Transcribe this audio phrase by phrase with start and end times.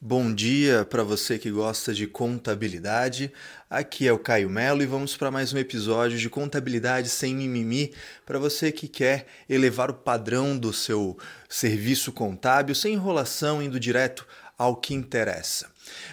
[0.00, 3.32] Bom dia para você que gosta de contabilidade.
[3.68, 7.92] Aqui é o Caio Melo e vamos para mais um episódio de contabilidade sem mimimi
[8.24, 14.24] para você que quer elevar o padrão do seu serviço contábil sem enrolação, indo direto
[14.56, 15.68] ao que interessa.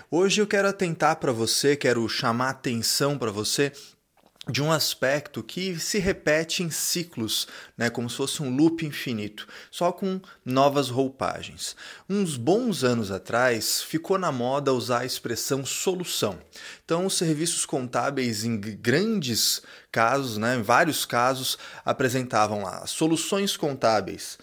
[0.09, 3.71] Hoje eu quero atentar para você, quero chamar atenção para você
[4.49, 9.47] de um aspecto que se repete em ciclos, né, como se fosse um loop infinito,
[9.71, 11.75] só com novas roupagens.
[12.07, 16.37] Uns bons anos atrás, ficou na moda usar a expressão solução.
[16.83, 24.37] Então, os serviços contábeis, em grandes casos, né, em vários casos, apresentavam lá soluções contábeis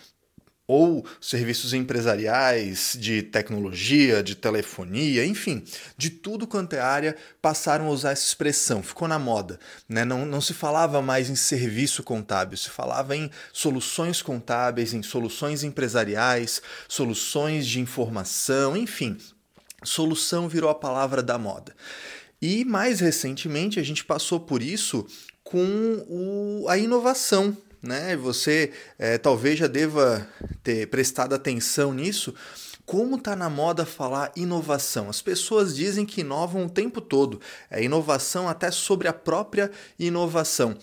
[0.66, 5.62] ou serviços empresariais de tecnologia, de telefonia, enfim,
[5.96, 9.58] de tudo quanto é área, passaram a usar essa expressão, ficou na moda.
[9.88, 10.04] Né?
[10.04, 15.64] Não, não se falava mais em serviço contábil, se falava em soluções contábeis, em soluções
[15.64, 19.18] empresariais, soluções de informação, enfim,
[19.82, 21.74] solução virou a palavra da moda.
[22.40, 25.06] E mais recentemente a gente passou por isso
[25.44, 28.16] com o, a inovação, né?
[28.16, 30.26] Você é, talvez já deva
[30.62, 32.34] ter prestado atenção nisso.
[32.86, 35.08] Como está na moda falar inovação?
[35.08, 37.40] As pessoas dizem que inovam o tempo todo.
[37.70, 40.76] É inovação até sobre a própria inovação.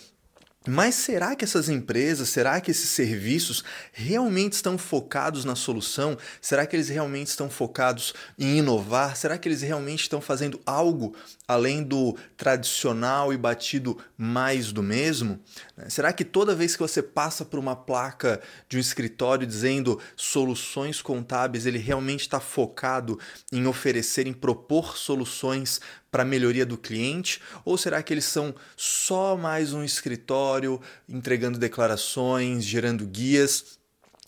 [0.67, 6.17] Mas será que essas empresas, será que esses serviços realmente estão focados na solução?
[6.41, 9.15] Será que eles realmente estão focados em inovar?
[9.15, 11.15] Será que eles realmente estão fazendo algo
[11.47, 15.39] além do tradicional e batido mais do mesmo?
[15.87, 21.01] Será que toda vez que você passa por uma placa de um escritório dizendo soluções
[21.01, 23.17] contábeis, ele realmente está focado
[23.49, 25.79] em oferecer, em propor soluções
[26.11, 27.41] para melhoria do cliente?
[27.63, 33.79] Ou será que eles são só mais um escritório entregando declarações, gerando guias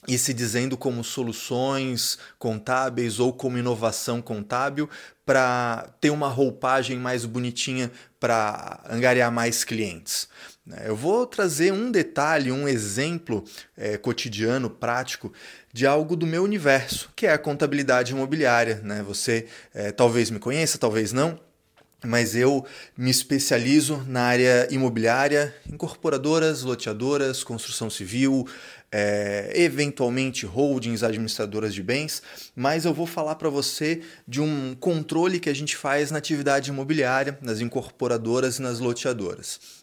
[0.07, 4.89] e se dizendo como soluções contábeis ou como inovação contábil
[5.25, 10.27] para ter uma roupagem mais bonitinha para angariar mais clientes?
[10.65, 10.83] Né?
[10.85, 13.43] Eu vou trazer um detalhe, um exemplo
[13.77, 15.31] é, cotidiano, prático,
[15.71, 18.81] de algo do meu universo, que é a contabilidade imobiliária.
[18.83, 19.03] Né?
[19.03, 21.39] Você é, talvez me conheça, talvez não
[22.03, 22.65] mas eu
[22.97, 28.47] me especializo na área imobiliária, incorporadoras, loteadoras, construção civil,
[28.91, 32.21] é, eventualmente holdings, administradoras de bens,
[32.55, 36.71] mas eu vou falar para você de um controle que a gente faz na atividade
[36.71, 39.80] imobiliária, nas incorporadoras e nas loteadoras.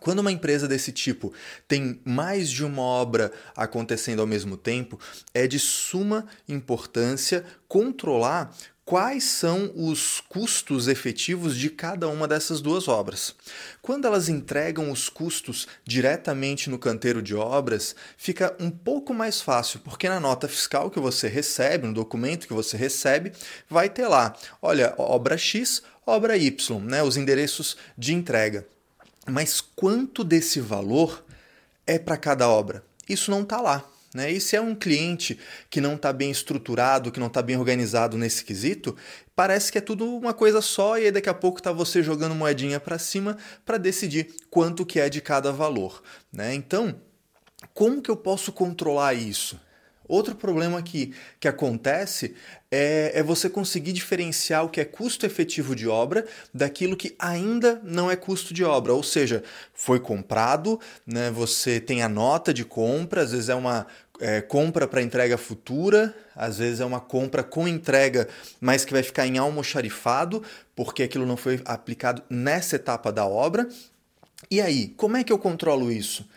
[0.00, 1.32] Quando uma empresa desse tipo
[1.66, 4.98] tem mais de uma obra acontecendo ao mesmo tempo,
[5.32, 8.54] é de suma importância controlar
[8.86, 13.34] quais são os custos efetivos de cada uma dessas duas obras.
[13.82, 19.80] Quando elas entregam os custos diretamente no canteiro de obras, fica um pouco mais fácil,
[19.80, 23.32] porque na nota fiscal que você recebe, no documento que você recebe,
[23.68, 28.64] vai ter lá, olha, obra X, obra Y, né, os endereços de entrega.
[29.28, 31.24] Mas quanto desse valor
[31.86, 32.84] é para cada obra?
[33.08, 33.84] Isso não está lá.
[34.14, 34.32] Né?
[34.32, 35.38] E se é um cliente
[35.68, 38.96] que não está bem estruturado, que não está bem organizado nesse quesito,
[39.34, 42.34] parece que é tudo uma coisa só e aí daqui a pouco está você jogando
[42.34, 46.02] moedinha para cima para decidir quanto que é de cada valor.
[46.32, 46.54] Né?
[46.54, 46.98] Então,
[47.74, 49.60] como que eu posso controlar isso?
[50.08, 52.34] Outro problema que, que acontece
[52.70, 57.80] é, é, você conseguir diferenciar o que é custo efetivo de obra daquilo que ainda
[57.84, 58.92] não é custo de obra.
[58.92, 63.86] Ou seja, foi comprado, né, você tem a nota de compra, às vezes é uma
[64.20, 68.28] é, compra para entrega futura, às vezes é uma compra com entrega,
[68.60, 70.42] mas que vai ficar em almoxarifado,
[70.74, 73.68] porque aquilo não foi aplicado nessa etapa da obra.
[74.50, 76.28] E aí, como é que eu controlo isso?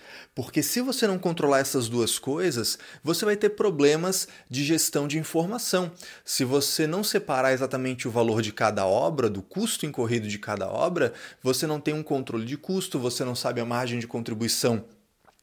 [0.42, 5.20] Porque se você não controlar essas duas coisas, você vai ter problemas de gestão de
[5.20, 5.92] informação.
[6.24, 10.66] Se você não separar exatamente o valor de cada obra, do custo incorrido de cada
[10.70, 11.12] obra,
[11.44, 14.86] você não tem um controle de custo, você não sabe a margem de contribuição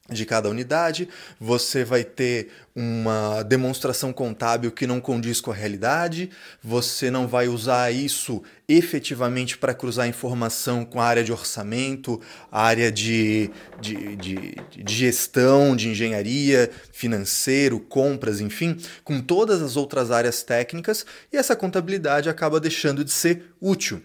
[0.09, 1.09] de cada unidade,
[1.41, 6.31] você vai ter uma demonstração contábil que não condiz com a realidade,
[6.63, 12.21] você não vai usar isso efetivamente para cruzar informação com a área de orçamento,
[12.51, 19.77] a área de, de, de, de gestão, de engenharia, financeiro, compras, enfim, com todas as
[19.77, 24.03] outras áreas técnicas, e essa contabilidade acaba deixando de ser útil.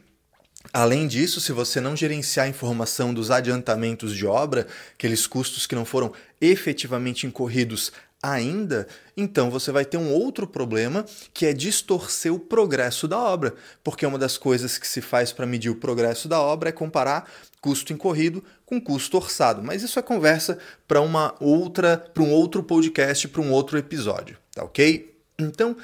[0.73, 5.75] Além disso, se você não gerenciar a informação dos adiantamentos de obra, aqueles custos que
[5.75, 7.91] não foram efetivamente incorridos
[8.23, 8.87] ainda,
[9.17, 14.05] então você vai ter um outro problema que é distorcer o progresso da obra, porque
[14.05, 17.29] uma das coisas que se faz para medir o progresso da obra é comparar
[17.59, 19.61] custo incorrido com custo orçado.
[19.61, 20.57] Mas isso é conversa
[20.87, 25.11] para uma outra, para um outro podcast, para um outro episódio, tá OK?
[25.37, 25.75] Então,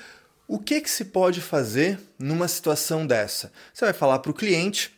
[0.47, 3.51] O que, que se pode fazer numa situação dessa?
[3.73, 4.91] Você vai falar para o cliente: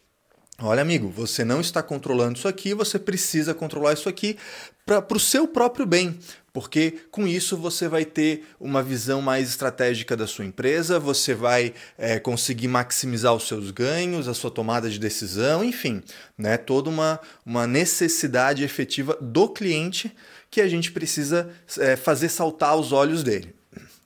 [0.61, 4.37] olha, amigo, você não está controlando isso aqui, você precisa controlar isso aqui
[4.85, 6.19] para o seu próprio bem,
[6.53, 11.73] porque com isso você vai ter uma visão mais estratégica da sua empresa, você vai
[11.97, 16.03] é, conseguir maximizar os seus ganhos, a sua tomada de decisão, enfim,
[16.37, 20.15] né, toda uma, uma necessidade efetiva do cliente
[20.51, 21.49] que a gente precisa
[21.79, 23.55] é, fazer saltar os olhos dele.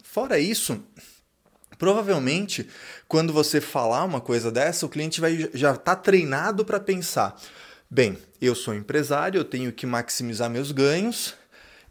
[0.04, 0.82] Fora isso,
[1.78, 2.68] Provavelmente,
[3.08, 7.40] quando você falar uma coisa dessa, o cliente vai já está treinado para pensar:
[7.90, 11.36] bem, eu sou empresário, eu tenho que maximizar meus ganhos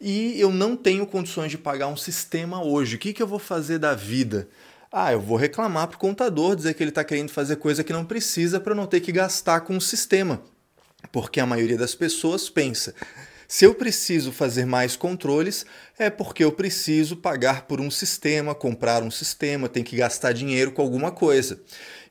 [0.01, 2.97] e eu não tenho condições de pagar um sistema hoje.
[2.97, 4.49] O que, que eu vou fazer da vida?
[4.91, 7.93] Ah, eu vou reclamar para o contador, dizer que ele está querendo fazer coisa que
[7.93, 10.43] não precisa para não ter que gastar com o sistema.
[11.11, 12.95] Porque a maioria das pessoas pensa:
[13.53, 15.67] se eu preciso fazer mais controles,
[15.99, 20.73] é porque eu preciso pagar por um sistema, comprar um sistema, tem que gastar dinheiro
[20.73, 21.61] com alguma coisa.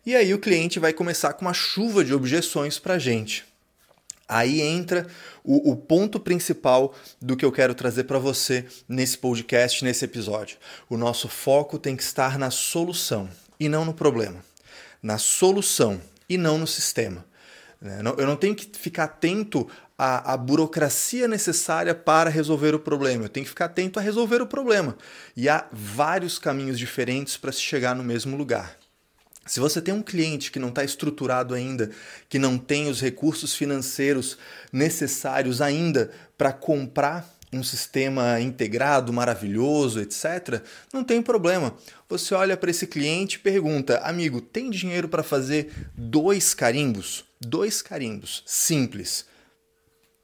[0.05, 3.43] E aí o cliente vai começar com uma chuva de objeções para a gente.
[4.29, 5.07] Aí entra
[5.43, 10.59] o, o, ponto principal do que eu quero trazer para você nesse podcast, nesse episódio.
[10.87, 13.27] O nosso foco tem que estar na solução
[13.59, 14.45] e não no problema.
[15.01, 15.99] Na solução
[16.29, 17.25] e não no sistema.
[17.81, 17.99] Né?
[18.15, 19.67] Eu não tenho que ficar atento
[20.03, 23.25] à, à, burocracia necessária para resolver o problema.
[23.25, 24.98] Eu tenho que ficar atento a resolver o problema.
[25.38, 28.77] E há vários caminhos diferentes para se chegar no mesmo lugar.
[29.45, 31.92] Se você tem um cliente que não está estruturado ainda,
[32.27, 34.39] que não tem os recursos financeiros
[34.74, 41.75] necessários ainda para comprar um sistema integrado, maravilhoso, etc., não tem problema.
[42.09, 47.24] Você olha para esse cliente e pergunta: amigo, tem dinheiro para fazer dois carimbos?
[47.39, 49.30] Dois carimbos, simples.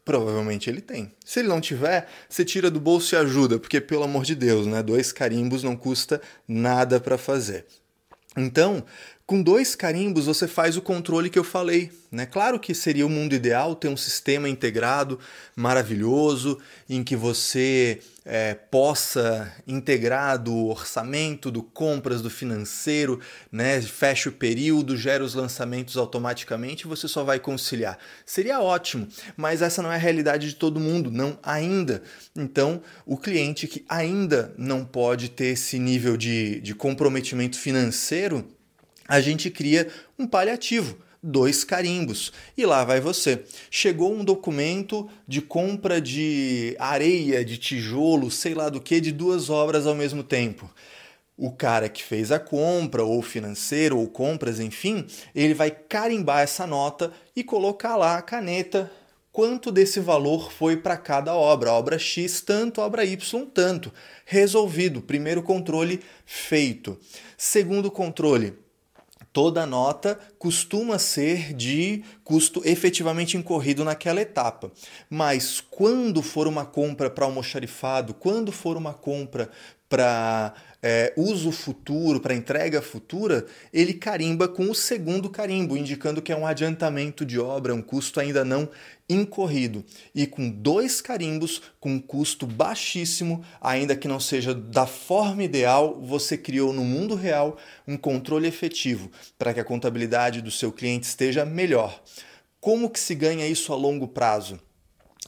[0.07, 1.11] Provavelmente ele tem.
[1.25, 4.65] Se ele não tiver, você tira do bolso e ajuda, porque pelo amor de Deus,
[4.65, 4.81] né?
[4.81, 7.65] Dois carimbos não custa nada para fazer.
[8.37, 8.85] Então,
[9.27, 11.91] com dois carimbos você faz o controle que eu falei.
[12.09, 12.25] Né?
[12.25, 15.19] Claro que seria o mundo ideal ter um sistema integrado,
[15.53, 16.57] maravilhoso,
[16.89, 23.19] em que você é, possa integrar do orçamento, do compras, do financeiro,
[23.51, 23.81] né?
[23.81, 27.99] fecha o período, gera os lançamentos automaticamente e você só vai conciliar.
[28.25, 32.01] Seria ótimo, mas essa não é a realidade de todo mundo, não ainda.
[32.33, 38.47] Então, o cliente que ainda não pode ter esse nível de, de comprometimento financeiro
[39.07, 39.87] a gente cria
[40.17, 42.31] um paliativo, dois carimbos.
[42.57, 43.43] E lá vai você.
[43.69, 49.49] Chegou um documento de compra de areia, de tijolo, sei lá do que, de duas
[49.49, 50.69] obras ao mesmo tempo.
[51.37, 55.05] O cara que fez a compra, ou financeiro, ou compras, enfim,
[55.35, 58.91] ele vai carimbar essa nota e colocar lá a caneta
[59.31, 61.71] quanto desse valor foi para cada obra.
[61.71, 63.93] obra X tanto, obra Y tanto.
[64.25, 64.99] Resolvido.
[64.99, 66.99] Primeiro controle feito.
[67.37, 68.57] Segundo controle,
[69.37, 74.71] toda nota costuma ser de custo efetivamente incorrido naquela etapa.
[75.07, 79.51] Mas quando for uma compra para almoxarifado, quando for uma compra
[79.89, 86.31] para é, uso futuro, para entrega futura, ele carimba com o segundo carimbo, indicando que
[86.31, 88.69] é um adiantamento de obra, um custo ainda não
[89.09, 89.83] incorrido.
[90.13, 95.99] E com dois carimbos, com um custo baixíssimo, ainda que não seja da forma ideal,
[96.01, 97.57] você criou no mundo real
[97.87, 102.01] um controle efetivo para que a contabilidade do seu cliente esteja melhor.
[102.59, 104.59] Como que se ganha isso a longo prazo?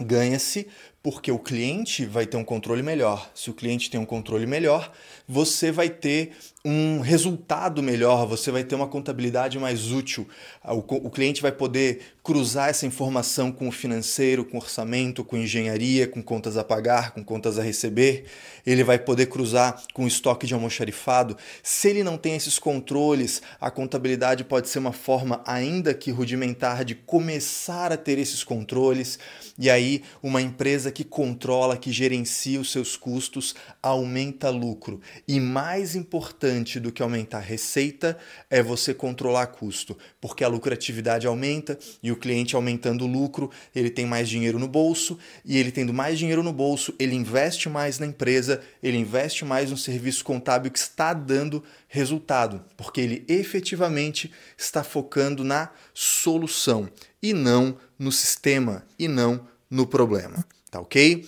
[0.01, 0.67] Ganha-se
[1.01, 3.31] porque o cliente vai ter um controle melhor.
[3.33, 4.91] Se o cliente tem um controle melhor,
[5.27, 6.31] você vai ter
[6.63, 10.27] um resultado melhor, você vai ter uma contabilidade mais útil.
[10.65, 15.37] O, o cliente vai poder cruzar essa informação com o financeiro, com o orçamento, com
[15.37, 18.25] engenharia, com contas a pagar, com contas a receber.
[18.65, 21.37] Ele vai poder cruzar com o estoque de almoxarifado.
[21.63, 26.83] Se ele não tem esses controles, a contabilidade pode ser uma forma, ainda que rudimentar,
[26.83, 29.17] de começar a ter esses controles.
[29.57, 35.01] E aí, uma empresa que controla, que gerencia os seus custos, aumenta lucro.
[35.27, 38.17] E mais importante do que aumentar receita
[38.49, 43.89] é você controlar custo, porque a lucratividade aumenta e o cliente aumentando o lucro, ele
[43.89, 47.99] tem mais dinheiro no bolso e ele tendo mais dinheiro no bolso, ele investe mais
[47.99, 54.31] na empresa, ele investe mais no serviço contábil que está dando resultado, porque ele efetivamente
[54.57, 56.89] está focando na solução
[57.21, 61.27] e não no sistema e não no problema, tá ok?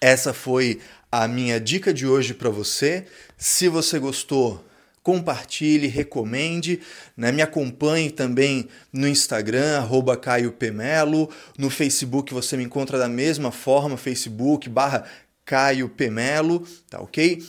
[0.00, 3.06] Essa foi a minha dica de hoje para você.
[3.36, 4.64] Se você gostou,
[5.02, 6.80] compartilhe, recomende,
[7.16, 7.32] né?
[7.32, 13.50] me acompanhe também no Instagram, arroba Caio Pemelo, no Facebook você me encontra da mesma
[13.50, 15.04] forma, Facebook barra
[15.44, 17.42] Caio Pemelo, tá ok?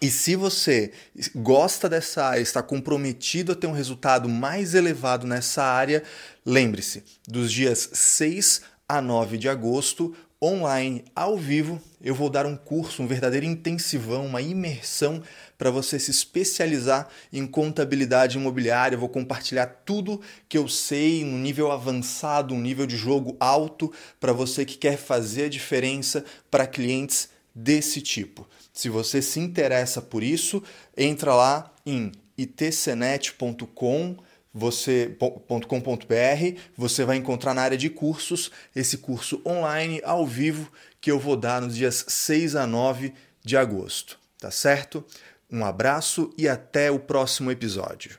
[0.00, 0.92] E se você
[1.34, 6.02] gosta dessa área, está comprometido a ter um resultado mais elevado nessa área,
[6.44, 12.56] lembre-se, dos dias 6 a 9 de agosto, online, ao vivo, eu vou dar um
[12.56, 15.22] curso, um verdadeiro intensivão, uma imersão
[15.56, 18.96] para você se especializar em contabilidade imobiliária.
[18.96, 23.92] Eu vou compartilhar tudo que eu sei no nível avançado, um nível de jogo alto,
[24.20, 28.46] para você que quer fazer a diferença para clientes desse tipo.
[28.72, 30.62] Se você se interessa por isso,
[30.94, 34.16] entra lá em itcnet.com
[34.56, 41.18] você.com.br, você vai encontrar na área de cursos esse curso online ao vivo que eu
[41.18, 43.12] vou dar nos dias 6 a 9
[43.44, 45.04] de agosto, tá certo?
[45.50, 48.18] Um abraço e até o próximo episódio.